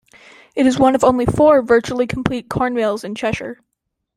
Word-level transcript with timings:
It 0.55 0.65
is 0.65 0.79
one 0.79 0.95
of 0.95 1.03
only 1.03 1.27
four 1.27 1.61
virtually 1.61 2.07
complete 2.07 2.49
corn 2.49 2.73
mills 2.73 3.03
in 3.03 3.13
Cheshire. 3.13 3.59